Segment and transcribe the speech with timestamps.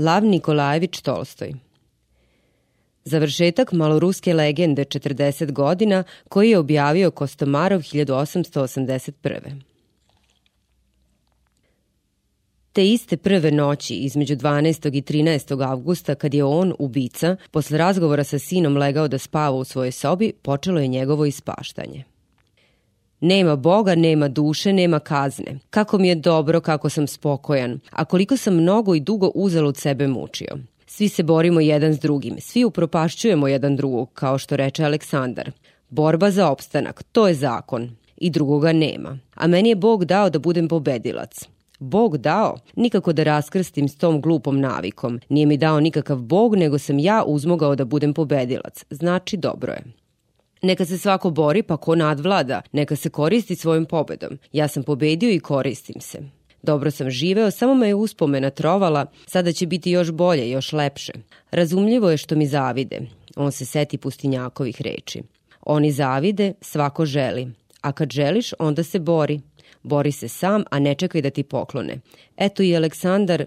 [0.00, 1.52] Lav Nikolajević Tolstoj
[3.04, 9.60] Završetak maloruske legende 40 godina koji je objavio Kostomarov 1881.
[12.72, 14.96] Te iste prve noći između 12.
[14.96, 15.70] i 13.
[15.70, 20.32] avgusta kad je on, ubica, posle razgovora sa sinom legao da spava u svojoj sobi,
[20.42, 22.04] počelo je njegovo ispaštanje.
[23.20, 25.58] Nema Boga, nema duše, nema kazne.
[25.70, 30.06] Kako mi je dobro, kako sam spokojan, a koliko sam mnogo i dugo uzalud sebe
[30.06, 30.58] mučio.
[30.86, 35.50] Svi se borimo jedan s drugim, svi upropašćujemo jedan drugog, kao što reče Aleksandar.
[35.88, 37.90] Borba za opstanak, to je zakon.
[38.16, 39.18] I drugoga nema.
[39.34, 41.48] A meni je Bog dao da budem pobedilac.
[41.78, 45.20] Bog dao, nikako da raskrstim s tom glupom navikom.
[45.28, 48.84] Nije mi dao nikakav Bog, nego sam ja uzmogao da budem pobedilac.
[48.90, 49.82] Znači, dobro je.
[50.62, 54.38] Neka se svako bori, pa ko nadvlada, neka se koristi svojom pobedom.
[54.52, 56.18] Ja sam pobedio i koristim se.
[56.62, 61.12] Dobro sam živeo, samo me je uspomena trovala, sada će biti još bolje, još lepše.
[61.50, 63.00] Razumljivo je što mi zavide.
[63.36, 65.22] On se seti pustinjakovih reči.
[65.60, 67.48] Oni zavide, svako želi.
[67.80, 69.40] A kad želiš, onda se bori.
[69.82, 72.00] Bori se sam, a ne čekaj da ti poklone.
[72.36, 73.46] Eto i Aleksandar...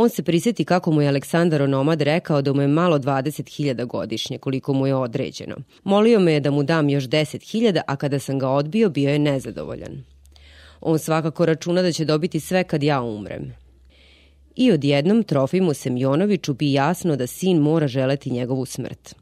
[0.00, 4.38] On se priseti kako mu je Aleksandar Onomad rekao da mu je malo 20.000 godišnje,
[4.38, 5.56] koliko mu je određeno.
[5.84, 9.18] Molio me je da mu dam još 10.000, a kada sam ga odbio, bio je
[9.18, 10.04] nezadovoljan.
[10.80, 13.54] On svakako računa da će dobiti sve kad ja umrem.
[14.56, 19.14] I odjednom Trofimu Semjonoviću bi jasno da sin mora želeti njegovu smrt.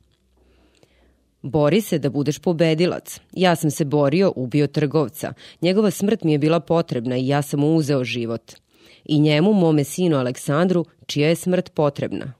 [1.42, 3.20] Bori se da budeš pobedilac.
[3.32, 5.32] Ja sam se borio, ubio trgovca.
[5.60, 8.65] Njegova smrt mi je bila potrebna i ja sam mu uzeo život.
[9.08, 12.32] I njemu, mome sinu Aleksandru, čija je smrt potrebna.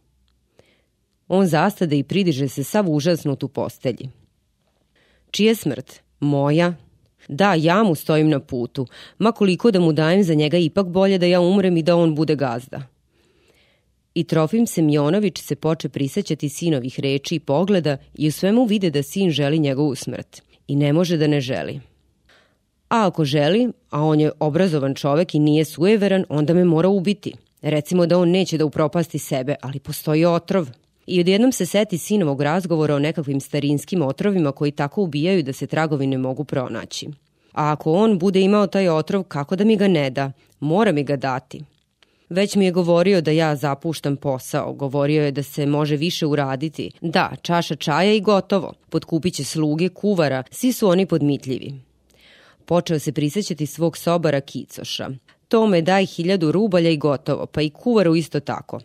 [1.28, 4.10] On zastade i pridiže se sav užasnut u postelji.
[5.30, 6.00] Čija smrt?
[6.20, 6.74] Moja?
[7.28, 8.86] Da, ja mu stojim na putu.
[9.18, 12.14] Ma koliko da mu dajem za njega, ipak bolje da ja umrem i da on
[12.14, 12.82] bude gazda
[14.16, 19.02] i Trofim Semjonović se poče prisećati sinovih reči i pogleda i u svemu vide da
[19.02, 20.42] sin želi njegovu smrt.
[20.68, 21.80] I ne može da ne želi.
[22.88, 27.32] A ako želi, a on je obrazovan čovek i nije sujeveran, onda me mora ubiti.
[27.62, 30.68] Recimo da on neće da upropasti sebe, ali postoji otrov.
[31.06, 35.66] I odjednom se seti sinovog razgovora o nekakvim starinskim otrovima koji tako ubijaju da se
[35.66, 37.08] tragovi ne mogu pronaći.
[37.52, 40.32] A ako on bude imao taj otrov, kako da mi ga ne da?
[40.60, 41.64] Mora mi ga dati.
[42.28, 46.90] Već mi je govorio da ja zapuštam posao, govorio je da se može više uraditi.
[47.00, 48.72] Da, čaša čaja i gotovo.
[48.90, 51.85] Potkupit će sluge, kuvara, svi su oni podmitljivi.
[52.66, 55.10] Počeo se prisećati svog sobara Kicoša.
[55.48, 58.80] Tome daj hiljadu rubalja i gotovo, pa i kuvaru isto tako.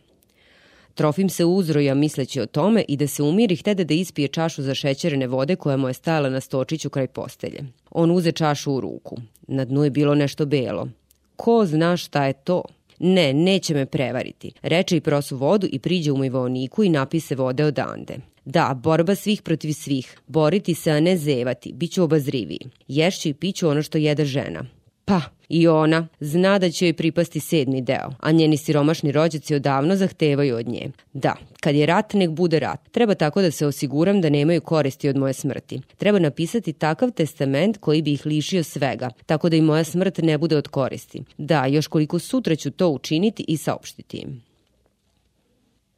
[0.93, 4.75] Trofim se uzroja misleći o tome i da se umiri htede da ispije čašu za
[4.75, 7.63] šećerene vode koja mu je stajala na stočiću kraj postelje.
[7.91, 9.17] On uze čašu u ruku.
[9.47, 10.87] Na dnu je bilo nešto belo.
[11.35, 12.63] Ko zna šta je to?
[13.03, 14.51] Ne, neće me prevariti.
[14.62, 18.17] Reče i prosu vodu i priđe u mojvoniku i napise vode odande.
[18.45, 20.17] Da, borba svih protiv svih.
[20.28, 21.73] Boriti se, a ne zevati.
[21.73, 22.59] Biću obazriviji.
[22.88, 24.66] Ješću i piću ono što jede žena.
[25.06, 29.95] Pa, i ona zna da će joj pripasti sedmi deo, a njeni siromašni rođaci odavno
[29.95, 30.91] zahtevaju od nje.
[31.13, 32.79] Da, kad je rat, nek bude rat.
[32.91, 35.81] Treba tako da se osiguram da nemaju koristi od moje smrti.
[35.97, 40.38] Treba napisati takav testament koji bi ih lišio svega, tako da i moja smrt ne
[40.38, 41.23] bude od koristi.
[41.38, 44.41] Da, još koliko sutra ću to učiniti i saopštiti im.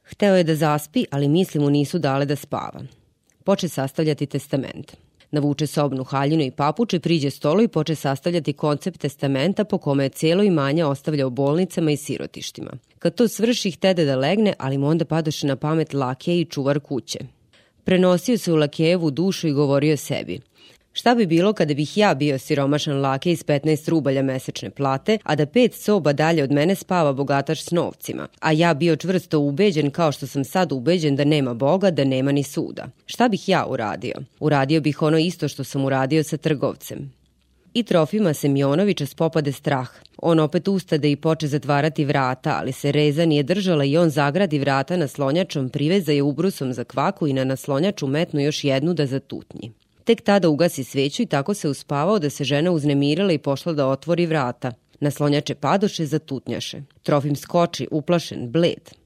[0.03, 2.81] Hteo je da zaspi, ali misli mu nisu dale da spava.
[3.43, 4.95] Poče sastavljati testament.
[5.33, 10.09] Navuče sobnu haljinu i papuče, priđe stolu i poče sastavljati koncept testamenta po kome je
[10.09, 12.71] cijelo imanje ostavljao bolnicama i sirotištima.
[12.99, 16.79] Kad to svrši, htede da legne, ali mu onda padoše na pamet lakije i čuvar
[16.79, 17.19] kuće.
[17.83, 20.39] Prenosio se u lakejevu dušu i govorio sebi–
[20.95, 25.35] Šta bi bilo kada bih ja bio siromašan lake iz 15 rubalja mesečne plate, a
[25.35, 29.91] da pet soba dalje od mene spava bogataš s novcima, a ja bio čvrsto ubeđen
[29.91, 32.87] kao što sam sad ubeđen da nema Boga, da nema ni suda.
[33.05, 34.13] Šta bih ja uradio?
[34.39, 37.13] Uradio bih ono isto što sam uradio sa trgovcem.
[37.73, 39.89] I Trofima Semjonovića spopade strah.
[40.17, 44.59] On opet ustade i poče zatvarati vrata, ali se reza nije držala i on zagradi
[44.59, 49.71] vrata naslonjačom, priveza je ubrusom za kvaku i na naslonjaču metnu još jednu da zatutnji.
[50.03, 53.87] Tek tada ugasi sveću i tako se uspavao da se žena uznemirila i pošla da
[53.87, 54.71] otvori vrata.
[54.99, 56.81] Naslonjače padoše, zatutnjaše.
[57.03, 59.03] Trofim skoči, uplašen, bled.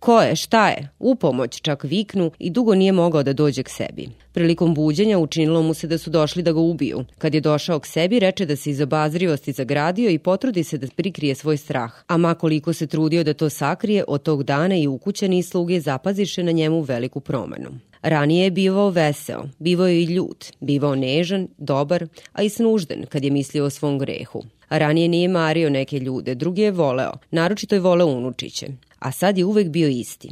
[0.00, 0.88] Ko je, šta je?
[0.98, 4.08] U pomoć čak viknu i dugo nije mogao da dođe k sebi.
[4.32, 7.04] Prilikom buđenja učinilo mu se da su došli da ga ubiju.
[7.18, 10.86] Kad je došao k sebi, reče da se iz obazrivosti zagradio i potrudi se da
[10.96, 11.92] prikrije svoj strah.
[12.06, 16.42] A makoliko se trudio da to sakrije, od tog dana i ukućani i sluge zapaziše
[16.42, 17.70] na njemu veliku promenu.
[18.06, 23.24] Ranije je bivao veseo, bivao je i ljut, bivao nežan, dobar, a i snužden kad
[23.24, 24.42] je mislio o svom grehu.
[24.68, 28.66] Ranije nije mario neke ljude, drugi je voleo, naročito je voleo unučiće.
[28.98, 30.30] a sad je uvek bio isti.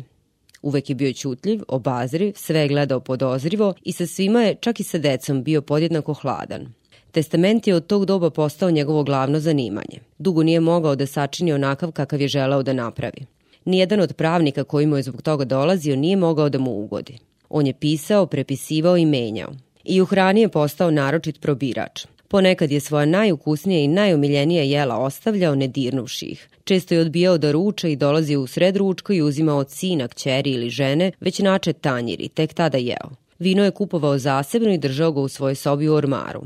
[0.62, 4.84] Uvek je bio ćutljiv, obazriv, sve je gledao podozrivo i sa svima je, čak i
[4.84, 6.72] sa decom, bio podjednako hladan.
[7.10, 9.98] Testament je od tog doba postao njegovo glavno zanimanje.
[10.18, 13.26] Dugo nije mogao da sačini onakav kakav je želao da napravi.
[13.64, 17.18] Nijedan od pravnika koji mu je zbog toga dolazio nije mogao da mu ugodi.
[17.56, 19.52] On je pisao, prepisivao i menjao.
[19.84, 22.06] I u hrani je postao naročit probirač.
[22.28, 26.48] Ponekad je svoja najukusnije i najomiljenija jela ostavljao ne dirnuvši ih.
[26.64, 30.50] Često je odbijao da ruča i dolazio u sred ručka i uzimao od sina, kćeri
[30.50, 33.10] ili žene, već načet tanjir i tek tada jeo.
[33.38, 36.42] Vino je kupovao zasebno i držao ga u svojoj sobi u ormaru.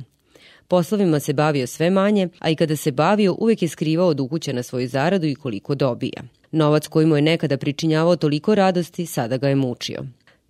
[0.68, 4.52] Poslovima se bavio sve manje, a i kada se bavio uvek je skrivao od ukuća
[4.52, 6.22] na svoju zaradu i koliko dobija.
[6.50, 10.04] Novac koji mu je nekada pričinjavao toliko radosti, sada ga je mučio.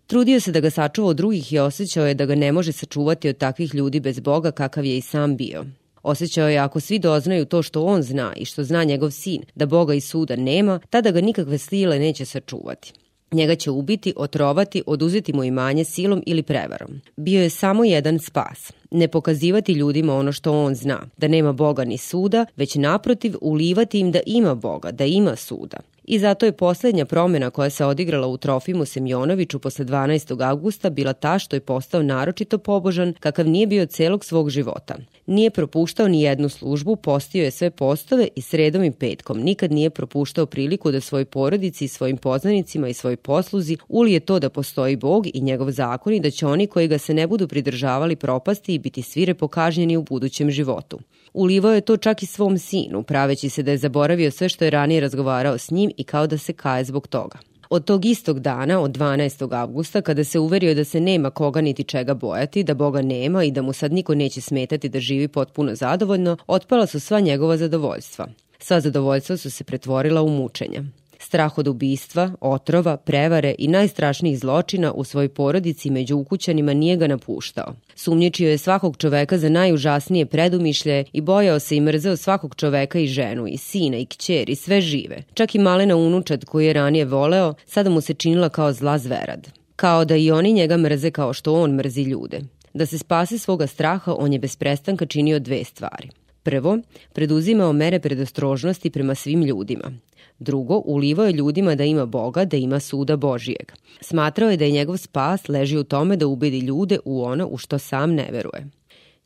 [0.08, 3.28] Trudio se da ga sačuva od drugih i osjećao je da ga ne može sačuvati
[3.28, 5.64] od takvih ljudi bez Boga kakav je i sam bio.
[6.02, 9.66] Osjećao je ako svi doznaju to što on zna i što zna njegov sin, da
[9.66, 12.93] Boga i suda nema, tada ga nikakve sile neće sačuvati.
[13.32, 17.00] Njega će ubiti, otrovati, oduzeti mu imanje silom ili prevarom.
[17.16, 18.72] Bio je samo jedan spas.
[18.90, 24.00] Ne pokazivati ljudima ono što on zna, da nema Boga ni suda, već naprotiv ulivati
[24.00, 25.78] im da ima Boga, da ima suda
[26.08, 30.49] i zato je poslednja promjena koja se odigrala u Trofimu Semjonoviću posle 12.
[30.49, 34.96] augusta bila ta što je postao naročito pobožan kakav nije bio celog svog života.
[35.26, 39.38] Nije propuštao ni jednu službu, postio je sve postove i sredom i petkom.
[39.38, 44.50] Nikad nije propuštao priliku da svoj porodici svojim poznanicima i svoj posluzi ulije to da
[44.50, 48.16] postoji Bog i njegov zakon i da će oni koji ga se ne budu pridržavali
[48.16, 50.99] propasti i biti svire pokažnjeni u budućem životu.
[51.38, 54.70] Ulivao je to čak i svom sinu, praveći se da je zaboravio sve što je
[54.70, 57.38] ranije razgovarao s njim i kao da se kaje zbog toga.
[57.70, 59.55] Od tog istog dana, od 12.
[59.56, 63.50] avgusta, kada se uverio da se nema koga niti čega bojati, da Boga nema i
[63.50, 68.29] da mu sad niko neće smetati da živi potpuno zadovoljno, otpala su sva njegova zadovoljstva.
[68.58, 70.82] Sva zadovoljstva su se pretvorila u mučenja.
[71.19, 77.06] Strah od ubistva, otrova, prevare i najstrašnijih zločina u svojoj porodici među ukućanima nije ga
[77.06, 77.75] napuštao.
[77.94, 83.06] Sumnjičio je svakog čoveka za najužasnije predumišlje i bojao se i mrzeo svakog čoveka i
[83.06, 85.23] ženu, i sina, i kćer, i sve žive.
[85.35, 89.49] Čak i malena unučad koju je ranije voleo, sada mu se činila kao zla zverad.
[89.76, 92.41] Kao da i oni njega mrze kao što on mrzi ljude.
[92.75, 96.09] Da se spase svoga straha, on je bez prestanka činio dve stvari.
[96.43, 96.79] Prvo,
[97.12, 99.93] preduzimao mere predostrožnosti prema svim ljudima.
[100.38, 103.73] Drugo, ulivao je ljudima da ima Boga, da ima suda Božijeg.
[104.00, 107.56] Smatrao je da je njegov spas leži u tome da ubedi ljude u ono u
[107.56, 108.67] što sam ne veruje.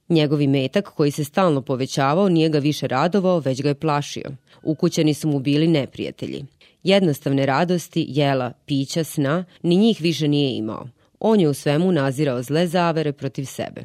[0.09, 4.31] Njegovi metak koji se stalno povećavao nije ga više radovao, već ga je plašio.
[4.63, 6.45] Ukućani su mu bili neprijatelji.
[6.83, 10.89] Jednostavne radosti, jela, pića, sna, ni njih više nije imao.
[11.21, 13.83] On je u svemu nazirao zle zavere protiv sebe.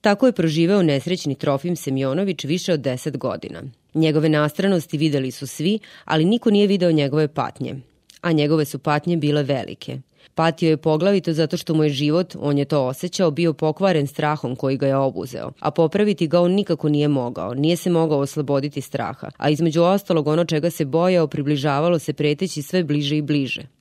[0.00, 3.62] Tako je proživeo nesrećni Trofim Semjonović više od 10 godina.
[3.94, 7.76] Njegove nastranosti videli su svi, ali niko nije video njegove patnje.
[8.20, 9.98] A njegove su patnje bile velike.
[10.34, 14.56] Patio je poglavito zato što mu je život, on je to osjećao, bio pokvaren strahom
[14.56, 18.80] koji ga je obuzeo, a popraviti ga on nikako nije mogao, nije se mogao osloboditi
[18.80, 23.79] straha, a između ostalog ono čega se bojao približavalo se preteći sve bliže i bliže.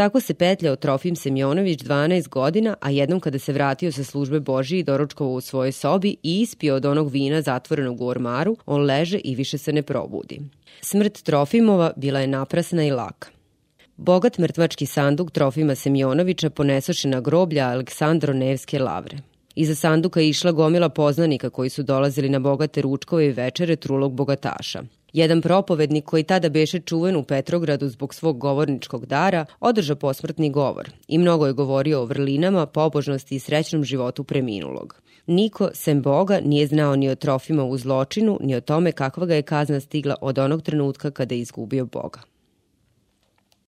[0.00, 4.80] Tako se petljao Trofim Semjonović 12 godina, a jednom kada se vratio sa službe Božije
[4.80, 9.18] i doručkovao u svojoj sobi i ispio od onog vina zatvorenog u ormaru, on leže
[9.18, 10.40] i više se ne probudi.
[10.80, 13.28] Smrt Trofimova bila je naprasna i laka.
[13.96, 19.18] Bogat mrtvački sanduk Trofima Semjonovića ponesoše na groblja Aleksandro Nevske lavre.
[19.54, 24.12] Iza sanduka je išla gomila poznanika koji su dolazili na bogate ručkove i večere trulog
[24.12, 24.82] bogataša.
[25.12, 30.90] Jedan propovednik koji tada beše čuven u Petrogradu zbog svog govorničkog dara, održa posmrtni govor
[31.08, 35.00] i mnogo je govorio o vrlinama, pobožnosti i srećnom životu preminulog.
[35.26, 39.34] Niko, sem Boga, nije znao ni o trofima u zločinu, ni o tome kakva ga
[39.34, 42.20] je kazna stigla od onog trenutka kada je izgubio Boga.